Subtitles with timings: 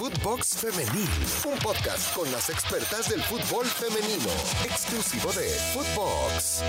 [0.00, 1.10] Footbox Femenil,
[1.44, 4.30] un podcast con las expertas del fútbol femenino,
[4.64, 6.62] exclusivo de Footbox.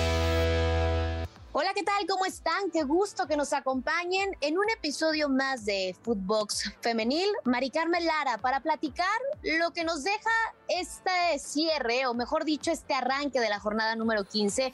[1.53, 2.05] Hola, ¿qué tal?
[2.09, 2.71] ¿Cómo están?
[2.73, 7.29] Qué gusto que nos acompañen en un episodio más de Footbox Femenil.
[7.45, 9.07] Mari Carmen Lara, para platicar
[9.43, 10.29] lo que nos deja
[10.67, 14.73] este cierre, o mejor dicho, este arranque de la jornada número 15.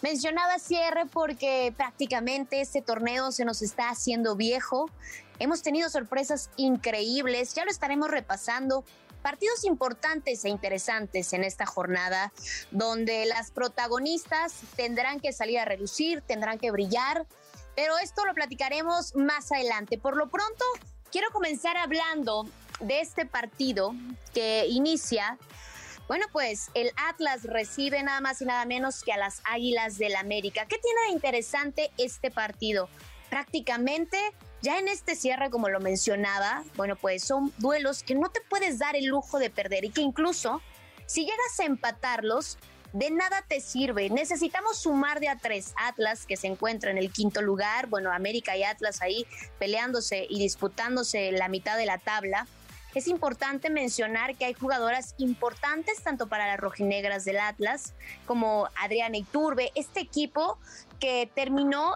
[0.00, 4.88] Mencionaba cierre porque prácticamente este torneo se nos está haciendo viejo.
[5.38, 8.84] Hemos tenido sorpresas increíbles, ya lo estaremos repasando
[9.22, 12.32] partidos importantes e interesantes en esta jornada,
[12.70, 17.26] donde las protagonistas tendrán que salir a reducir, tendrán que brillar,
[17.76, 19.98] pero esto lo platicaremos más adelante.
[19.98, 20.64] Por lo pronto,
[21.12, 22.44] quiero comenzar hablando
[22.80, 23.94] de este partido
[24.34, 25.38] que inicia.
[26.08, 30.16] Bueno, pues el Atlas recibe nada más y nada menos que a las Águilas del
[30.16, 30.66] América.
[30.66, 32.88] ¿Qué tiene de interesante este partido?
[33.28, 34.18] Prácticamente
[34.62, 38.78] ya en este cierre, como lo mencionaba, bueno, pues son duelos que no te puedes
[38.78, 40.60] dar el lujo de perder y que incluso
[41.06, 42.58] si llegas a empatarlos,
[42.92, 44.10] de nada te sirve.
[44.10, 45.74] Necesitamos sumar de a tres.
[45.76, 49.26] Atlas, que se encuentra en el quinto lugar, bueno, América y Atlas ahí
[49.58, 52.46] peleándose y disputándose la mitad de la tabla.
[52.94, 57.94] Es importante mencionar que hay jugadoras importantes tanto para las rojinegras del Atlas
[58.26, 60.58] como Adriana Iturbe, este equipo
[60.98, 61.94] que terminó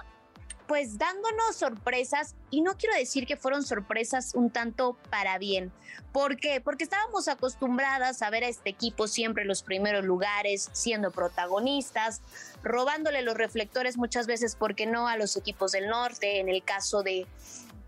[0.73, 5.71] pues dándonos sorpresas y no quiero decir que fueron sorpresas un tanto para bien.
[6.13, 6.63] ¿Por qué?
[6.63, 12.23] Porque estábamos acostumbradas a ver a este equipo siempre en los primeros lugares, siendo protagonistas,
[12.63, 17.03] robándole los reflectores muchas veces, porque no a los equipos del norte, en el caso
[17.03, 17.27] de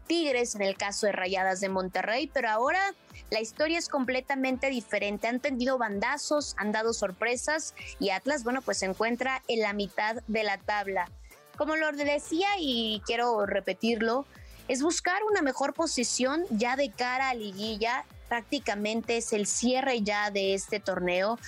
[0.06, 2.92] Tigres, en el caso de Rayadas de Monterrey, pero ahora
[3.30, 5.27] la historia es completamente diferente.
[5.27, 10.16] Han tendido bandazos, han dado sorpresas y Atlas, bueno, pues se encuentra en la mitad
[10.27, 11.10] de la tabla.
[11.56, 14.27] Como lo decía y quiero repetirlo,
[14.69, 18.05] es buscar una mejor posición ya de cara a liguilla.
[18.28, 21.38] Prácticamente es el cierre ya de este torneo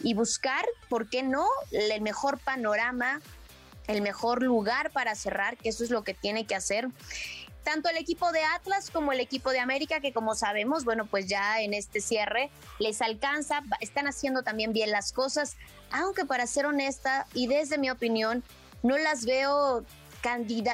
[0.00, 3.20] y buscar, ¿por qué no?, el mejor panorama,
[3.86, 6.88] el mejor lugar para cerrar, que eso es lo que tiene que hacer
[7.66, 11.26] tanto el equipo de Atlas como el equipo de América, que como sabemos, bueno, pues
[11.26, 12.48] ya en este cierre
[12.78, 15.56] les alcanza, están haciendo también bien las cosas,
[15.90, 18.44] aunque para ser honesta y desde mi opinión,
[18.82, 19.84] no las veo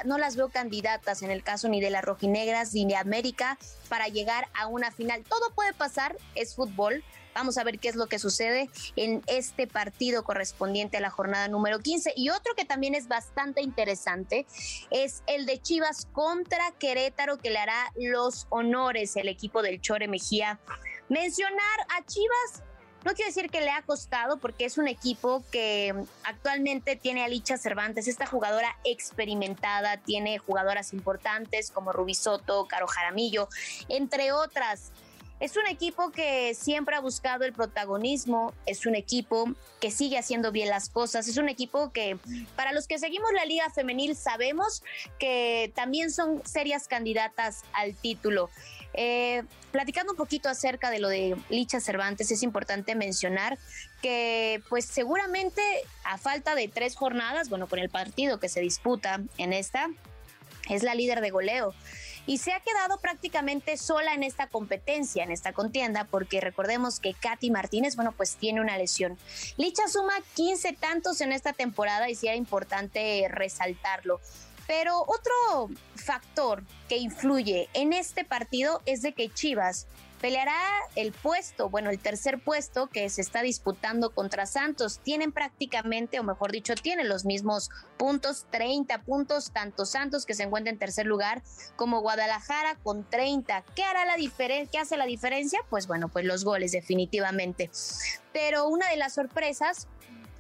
[0.04, 3.58] no las veo candidatas en el caso ni de las rojinegras ni de América
[3.88, 5.24] para llegar a una final.
[5.28, 7.04] Todo puede pasar, es fútbol.
[7.34, 11.48] Vamos a ver qué es lo que sucede en este partido correspondiente a la jornada
[11.48, 12.12] número 15.
[12.16, 14.46] Y otro que también es bastante interesante
[14.90, 20.08] es el de Chivas contra Querétaro, que le hará los honores el equipo del Chore
[20.08, 20.60] Mejía.
[21.08, 22.62] Mencionar a Chivas
[23.04, 27.28] no quiero decir que le ha costado porque es un equipo que actualmente tiene a
[27.28, 33.48] Licha Cervantes, esta jugadora experimentada, tiene jugadoras importantes como Rubisoto, Caro Jaramillo,
[33.88, 34.92] entre otras.
[35.40, 40.52] Es un equipo que siempre ha buscado el protagonismo, es un equipo que sigue haciendo
[40.52, 42.16] bien las cosas, es un equipo que
[42.54, 44.84] para los que seguimos la liga femenil sabemos
[45.18, 48.50] que también son serias candidatas al título.
[48.94, 53.58] Eh, platicando un poquito acerca de lo de Licha Cervantes, es importante mencionar
[54.02, 55.62] que pues seguramente
[56.04, 59.88] a falta de tres jornadas, bueno, con el partido que se disputa en esta,
[60.68, 61.74] es la líder de goleo
[62.26, 67.14] y se ha quedado prácticamente sola en esta competencia, en esta contienda, porque recordemos que
[67.14, 69.18] Katy Martínez, bueno, pues tiene una lesión.
[69.56, 74.20] Licha suma 15 tantos en esta temporada y sí era importante resaltarlo.
[74.66, 79.86] Pero otro factor que influye en este partido es de que Chivas
[80.22, 80.56] peleará
[80.94, 85.00] el puesto, bueno, el tercer puesto que se está disputando contra Santos.
[85.02, 90.44] Tienen prácticamente, o mejor dicho, tienen los mismos puntos, 30 puntos, tanto Santos que se
[90.44, 91.42] encuentra en tercer lugar
[91.74, 93.64] como Guadalajara con 30.
[93.74, 94.70] ¿Qué hará la diferencia?
[94.70, 95.58] ¿Qué hace la diferencia?
[95.68, 97.68] Pues bueno, pues los goles definitivamente.
[98.32, 99.88] Pero una de las sorpresas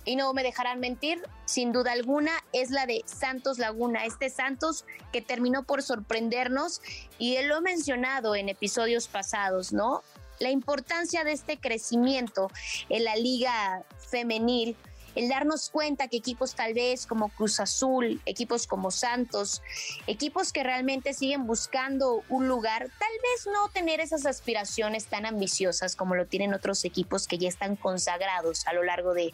[0.04, 4.84] y no me dejarán mentir, sin duda alguna, es la de Santos Laguna, este Santos
[5.12, 6.80] que terminó por sorprendernos
[7.18, 10.02] y él lo ha mencionado en episodios pasados, ¿no?
[10.40, 12.50] La importancia de este crecimiento
[12.88, 14.76] en la liga femenil
[15.14, 19.62] el darnos cuenta que equipos tal vez como Cruz Azul, equipos como Santos,
[20.06, 25.96] equipos que realmente siguen buscando un lugar, tal vez no tener esas aspiraciones tan ambiciosas
[25.96, 29.32] como lo tienen otros equipos que ya están consagrados a lo largo de,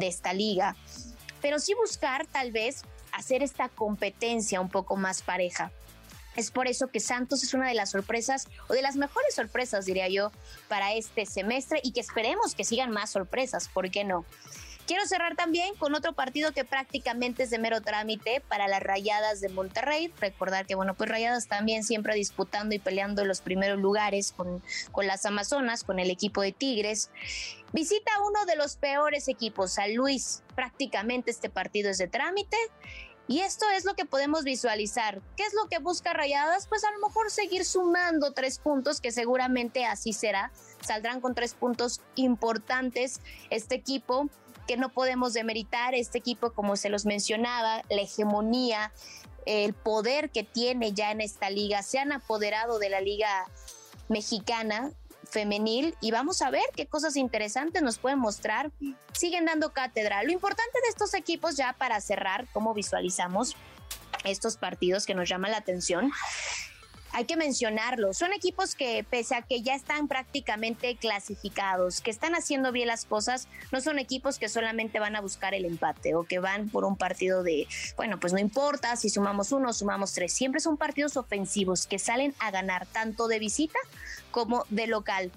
[0.00, 0.76] esta liga,
[1.40, 5.70] pero sí buscar tal vez hacer esta competencia un poco más pareja.
[6.36, 9.84] Es por eso que Santos es una de las sorpresas, o de las mejores sorpresas,
[9.84, 10.32] diría yo,
[10.68, 14.24] para este semestre y que esperemos que sigan más sorpresas, ¿por qué no?
[14.90, 19.40] Quiero cerrar también con otro partido que prácticamente es de mero trámite para las Rayadas
[19.40, 20.12] de Monterrey.
[20.18, 24.60] Recordar que, bueno, pues Rayadas también siempre disputando y peleando los primeros lugares con,
[24.90, 27.12] con las Amazonas, con el equipo de Tigres.
[27.72, 30.42] Visita uno de los peores equipos, San Luis.
[30.56, 32.56] Prácticamente este partido es de trámite.
[33.28, 35.22] Y esto es lo que podemos visualizar.
[35.36, 36.66] ¿Qué es lo que busca Rayadas?
[36.66, 40.50] Pues a lo mejor seguir sumando tres puntos, que seguramente así será.
[40.84, 43.20] Saldrán con tres puntos importantes
[43.50, 44.28] este equipo
[44.70, 48.92] que no podemos demeritar este equipo, como se los mencionaba, la hegemonía,
[49.44, 53.48] el poder que tiene ya en esta liga, se han apoderado de la liga
[54.08, 54.92] mexicana
[55.28, 58.70] femenil y vamos a ver qué cosas interesantes nos pueden mostrar.
[59.12, 60.22] Siguen dando cátedra.
[60.22, 63.56] Lo importante de estos equipos ya para cerrar, cómo visualizamos
[64.22, 66.12] estos partidos que nos llaman la atención,
[67.12, 68.12] hay que mencionarlo.
[68.14, 73.04] Son equipos que, pese a que ya están prácticamente clasificados, que están haciendo bien las
[73.04, 76.84] cosas, no son equipos que solamente van a buscar el empate o que van por
[76.84, 77.66] un partido de,
[77.96, 80.32] bueno, pues no importa si sumamos uno, sumamos tres.
[80.32, 83.78] Siempre son partidos ofensivos que salen a ganar tanto de visita
[84.30, 85.32] como de local.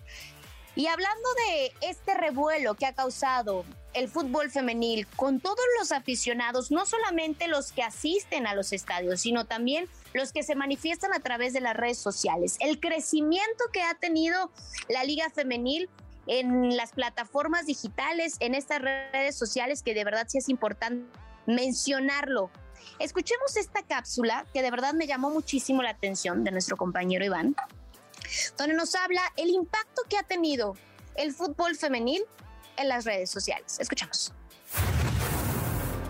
[0.75, 6.71] Y hablando de este revuelo que ha causado el fútbol femenil con todos los aficionados,
[6.71, 11.19] no solamente los que asisten a los estadios, sino también los que se manifiestan a
[11.19, 12.57] través de las redes sociales.
[12.59, 14.51] El crecimiento que ha tenido
[14.89, 15.89] la liga femenil
[16.25, 21.05] en las plataformas digitales, en estas redes sociales, que de verdad sí es importante
[21.45, 22.49] mencionarlo.
[22.99, 27.55] Escuchemos esta cápsula que de verdad me llamó muchísimo la atención de nuestro compañero Iván,
[28.57, 30.75] donde nos habla el impacto que ha tenido
[31.15, 32.23] el fútbol femenil
[32.77, 33.77] en las redes sociales.
[33.79, 34.33] Escuchamos.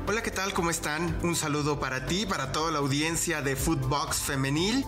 [0.07, 0.53] Hola, ¿qué tal?
[0.53, 1.17] ¿Cómo están?
[1.23, 4.85] Un saludo para ti, para toda la audiencia de Footbox Femenil.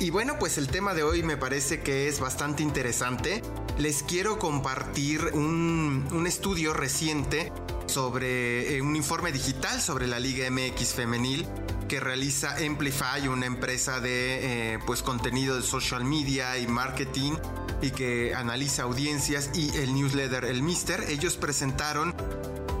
[0.00, 3.42] Y bueno, pues el tema de hoy me parece que es bastante interesante.
[3.78, 7.52] Les quiero compartir un, un estudio reciente
[7.86, 11.46] sobre eh, un informe digital sobre la Liga MX Femenil
[11.94, 17.34] que realiza Amplify, una empresa de eh, pues contenido de social media y marketing
[17.82, 21.04] y que analiza audiencias y el newsletter El Mister.
[21.08, 22.12] Ellos presentaron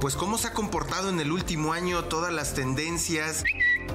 [0.00, 3.44] pues cómo se ha comportado en el último año todas las tendencias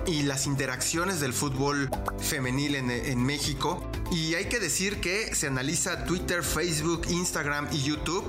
[0.07, 3.88] y las interacciones del fútbol femenil en, en, México.
[4.11, 8.25] Y hay que decir que se analiza Twitter, Facebook, Instagram y YouTube.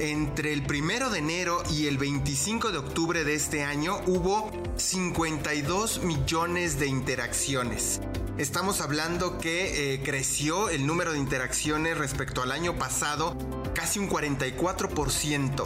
[0.00, 6.02] Entre el primero de enero y el 25 de octubre de este año hubo 52
[6.02, 8.00] millones de interacciones.
[8.38, 13.36] Estamos hablando que eh, creció el número de interacciones respecto al año pasado
[13.74, 15.64] casi un 44%.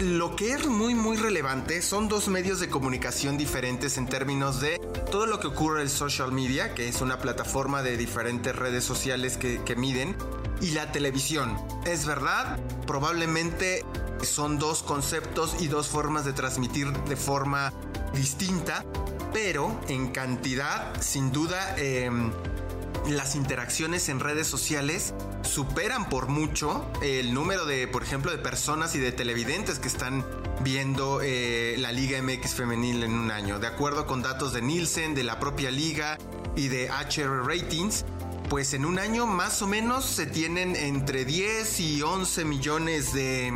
[0.00, 4.78] Lo que es muy muy relevante son dos medios de comunicación diferentes en términos de
[5.10, 9.36] todo lo que ocurre en social media, que es una plataforma de diferentes redes sociales
[9.36, 10.16] que, que miden,
[10.60, 11.56] y la televisión.
[11.84, 13.84] Es verdad, probablemente
[14.22, 17.72] son dos conceptos y dos formas de transmitir de forma
[18.14, 18.84] distinta,
[19.32, 22.32] pero en cantidad, sin duda, em,
[23.08, 28.94] las interacciones en redes sociales superan por mucho el número de, por ejemplo, de personas
[28.94, 30.24] y de televidentes que están
[30.62, 33.58] viendo eh, la Liga MX femenil en un año.
[33.58, 36.18] De acuerdo con datos de Nielsen, de la propia liga
[36.56, 38.04] y de HR Ratings,
[38.48, 43.52] pues en un año más o menos se tienen entre 10 y 11 millones de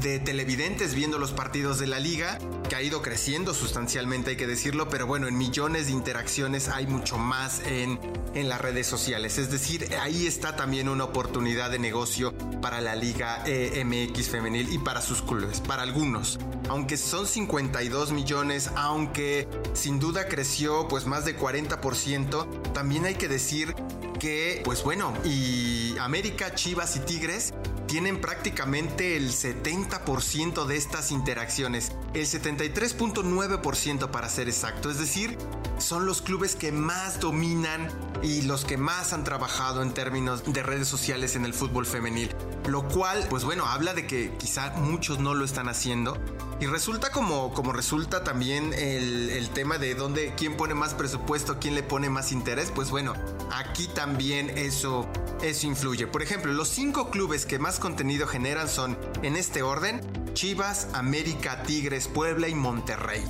[0.00, 2.38] de televidentes viendo los partidos de la liga,
[2.68, 6.86] que ha ido creciendo sustancialmente, hay que decirlo, pero bueno, en millones de interacciones hay
[6.86, 7.98] mucho más en,
[8.34, 9.38] en las redes sociales.
[9.38, 14.72] Es decir, ahí está también una oportunidad de negocio para la liga eh, MX femenil
[14.72, 16.38] y para sus clubes, para algunos.
[16.68, 23.28] Aunque son 52 millones, aunque sin duda creció pues más de 40%, también hay que
[23.28, 23.74] decir
[24.18, 27.52] que, pues bueno, y América, Chivas y Tigres
[27.90, 35.36] tienen prácticamente el 70% de estas interacciones, el 73.9% para ser exacto, es decir,
[35.78, 37.88] son los clubes que más dominan
[38.22, 42.32] y los que más han trabajado en términos de redes sociales en el fútbol femenil,
[42.68, 46.16] lo cual, pues bueno, habla de que quizá muchos no lo están haciendo.
[46.60, 51.58] Y resulta como, como resulta también el, el tema de dónde, quién pone más presupuesto,
[51.58, 53.14] quién le pone más interés, pues bueno,
[53.50, 55.08] aquí también eso,
[55.42, 56.06] eso influye.
[56.06, 60.00] Por ejemplo, los cinco clubes que más contenido generan son, en este orden,
[60.34, 63.22] Chivas, América, Tigres, Puebla y Monterrey.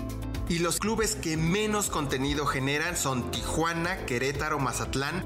[0.48, 5.24] Y los clubes que menos contenido generan son Tijuana, Querétaro, Mazatlán,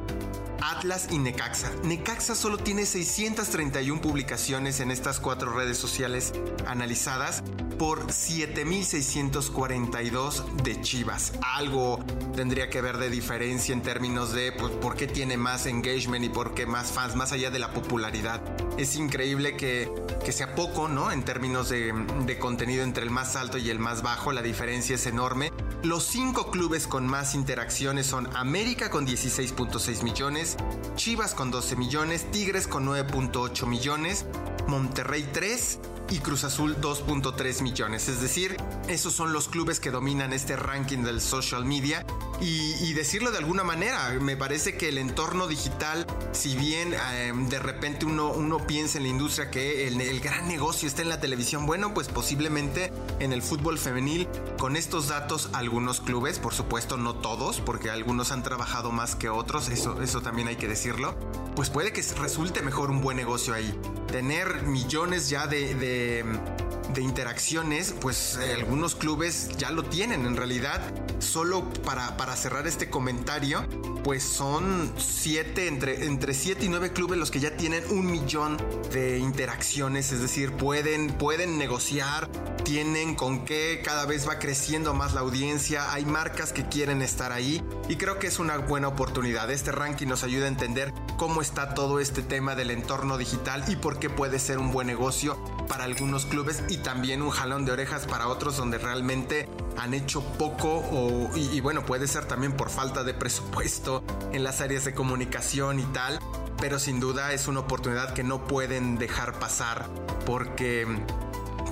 [0.64, 1.70] Atlas y Necaxa.
[1.82, 6.32] Necaxa solo tiene 631 publicaciones en estas cuatro redes sociales
[6.66, 7.42] analizadas
[7.78, 11.34] por 7.642 de Chivas.
[11.42, 12.02] Algo
[12.34, 16.30] tendría que ver de diferencia en términos de pues, por qué tiene más engagement y
[16.30, 18.40] por qué más fans, más allá de la popularidad.
[18.78, 19.92] Es increíble que,
[20.24, 21.12] que sea poco, ¿no?
[21.12, 21.92] En términos de,
[22.24, 25.52] de contenido entre el más alto y el más bajo, la diferencia es enorme.
[25.84, 30.56] Los cinco clubes con más interacciones son América con 16.6 millones,
[30.96, 34.24] Chivas con 12 millones, Tigres con 9.8 millones,
[34.66, 35.78] Monterrey 3
[36.10, 38.08] y Cruz Azul 2.3 millones.
[38.08, 38.56] Es decir,
[38.88, 42.04] esos son los clubes que dominan este ranking del social media.
[42.40, 47.58] Y, decirlo de alguna manera, me parece que el entorno digital, si bien em, de
[47.58, 51.20] repente uno, uno piensa en la industria que el, el gran negocio está en la
[51.20, 56.96] televisión, bueno, pues posiblemente en el fútbol femenil, con estos datos, algunos clubes, por supuesto
[56.96, 61.16] no todos, porque algunos han trabajado más que otros, eso, eso también hay que decirlo,
[61.56, 63.74] pues puede que resulte mejor un buen negocio ahí.
[64.14, 70.80] Tener millones ya de de, interacciones, pues eh, algunos clubes ya lo tienen en realidad.
[71.18, 73.66] Solo para, para cerrar este comentario,
[74.04, 78.56] pues son siete, entre, entre siete y nueve clubes los que ya tienen un millón
[78.92, 82.28] de interacciones, es decir, pueden, pueden negociar,
[82.64, 87.32] tienen con qué, cada vez va creciendo más la audiencia, hay marcas que quieren estar
[87.32, 89.50] ahí y creo que es una buena oportunidad.
[89.50, 93.76] Este ranking nos ayuda a entender cómo está todo este tema del entorno digital y
[93.76, 97.72] por qué puede ser un buen negocio para algunos clubes y también un jalón de
[97.72, 102.70] orejas para otros donde realmente han hecho poco o, y, bueno, puede ser también por
[102.70, 106.18] falta de presupuesto en las áreas de comunicación y tal,
[106.60, 109.88] pero sin duda es una oportunidad que no pueden dejar pasar
[110.26, 110.86] porque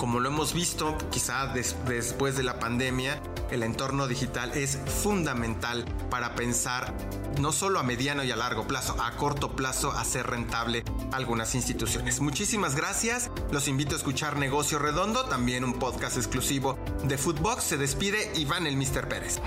[0.02, 6.34] como lo hemos visto quizá después de la pandemia, el entorno digital es fundamental para
[6.34, 6.92] pensar
[7.38, 10.82] no solo a mediano y a largo plazo, a corto plazo hacer rentable
[11.12, 12.18] algunas instituciones.
[12.18, 13.30] Muchísimas gracias.
[13.52, 17.62] Los invito a escuchar Negocio Redondo, también un podcast exclusivo de Footbox.
[17.62, 19.06] Se despide Iván el Mr.
[19.06, 19.38] Pérez.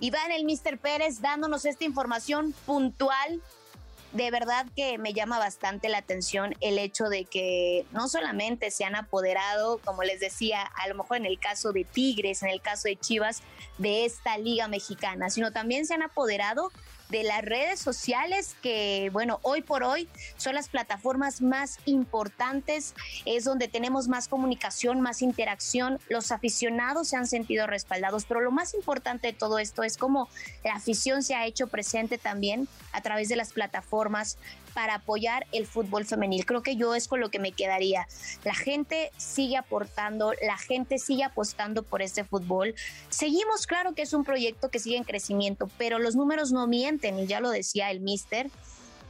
[0.00, 0.78] Iván el Mr.
[0.78, 3.40] Pérez dándonos esta información puntual
[4.12, 8.84] de verdad que me llama bastante la atención el hecho de que no solamente se
[8.84, 12.60] han apoderado, como les decía, a lo mejor en el caso de Tigres, en el
[12.60, 13.42] caso de Chivas,
[13.78, 16.72] de esta liga mexicana, sino también se han apoderado
[17.10, 23.44] de las redes sociales que, bueno, hoy por hoy son las plataformas más importantes, es
[23.44, 28.74] donde tenemos más comunicación, más interacción, los aficionados se han sentido respaldados, pero lo más
[28.74, 30.28] importante de todo esto es cómo
[30.64, 34.38] la afición se ha hecho presente también a través de las plataformas
[34.74, 36.46] para apoyar el fútbol femenil.
[36.46, 38.06] Creo que yo es con lo que me quedaría.
[38.44, 42.74] La gente sigue aportando, la gente sigue apostando por este fútbol.
[43.08, 47.18] Seguimos, claro que es un proyecto que sigue en crecimiento, pero los números no mienten
[47.18, 48.50] y ya lo decía el mister.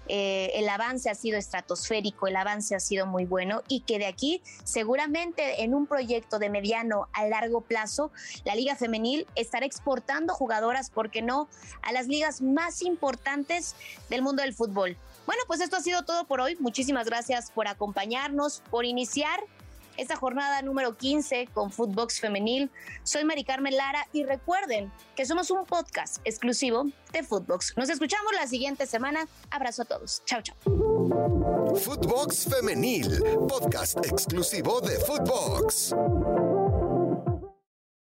[0.09, 4.07] Eh, el avance ha sido estratosférico, el avance ha sido muy bueno y que de
[4.07, 8.11] aquí seguramente en un proyecto de mediano a largo plazo,
[8.45, 11.49] la Liga Femenil estará exportando jugadoras, ¿por qué no?,
[11.83, 13.76] a las ligas más importantes
[14.09, 14.97] del mundo del fútbol.
[15.26, 16.57] Bueno, pues esto ha sido todo por hoy.
[16.59, 19.40] Muchísimas gracias por acompañarnos, por iniciar
[19.97, 22.71] esta jornada número 15 con Footbox Femenil.
[23.03, 27.77] Soy Mari Carmen Lara y recuerden que somos un podcast exclusivo de Footbox.
[27.77, 29.27] Nos escuchamos la siguiente semana.
[29.51, 30.23] Abrazo a todos.
[30.25, 30.57] Chao, chao.
[31.77, 35.95] Footbox Femenil, podcast exclusivo de Footbox.